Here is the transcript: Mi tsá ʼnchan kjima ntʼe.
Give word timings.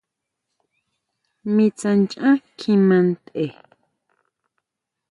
Mi 1.53 1.65
tsá 1.77 1.89
ʼnchan 1.97 2.37
kjima 2.57 2.97
ntʼe. 3.09 3.45